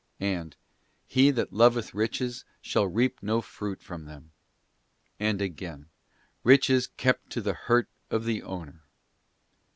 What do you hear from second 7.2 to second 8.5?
to the hurt of the